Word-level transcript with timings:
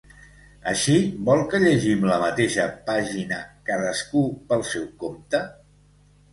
Així, 0.69 0.95
vol 1.27 1.43
que 1.51 1.59
llegim 1.65 2.07
la 2.13 2.17
mateixa 2.25 2.67
pàgina 2.89 3.41
cadascú 3.71 4.27
pel 4.51 4.69
seu 4.75 4.91
compte? 5.07 5.47